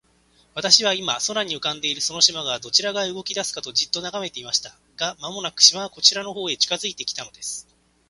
[0.55, 4.75] 私は、今、空に浮んでいるその島が、どちら側へ動きだすかと、じっと眺めていました。
[4.97, 7.67] が、間もなく、島はこちらの方へ近づいて来たのです。